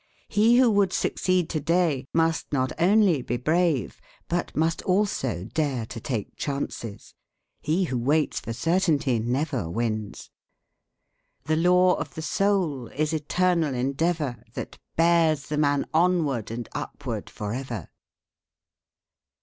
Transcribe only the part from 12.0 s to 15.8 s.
the soul is eternal endeavor, That bears the